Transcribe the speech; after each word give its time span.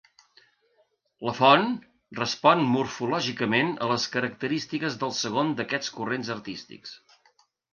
La 1.29 1.33
font 1.39 1.67
respon 2.21 2.63
morfològicament 2.77 3.71
a 3.83 3.91
les 3.93 4.07
característiques 4.17 4.97
del 5.05 5.15
segon 5.19 5.53
d'aquests 5.61 5.97
corrents 5.99 6.33
artístics. 6.39 6.99